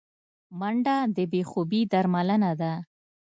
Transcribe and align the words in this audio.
منډه 0.59 0.95
د 1.15 1.17
بې 1.31 1.41
خوبي 1.49 1.81
درملنه 1.91 2.51
ده 2.61 2.73